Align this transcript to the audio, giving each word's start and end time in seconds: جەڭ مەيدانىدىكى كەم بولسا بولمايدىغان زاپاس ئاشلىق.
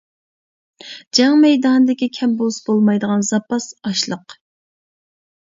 جەڭ 1.17 1.35
مەيدانىدىكى 1.43 2.07
كەم 2.15 2.33
بولسا 2.41 2.65
بولمايدىغان 2.71 3.27
زاپاس 3.29 3.69
ئاشلىق. 3.85 4.37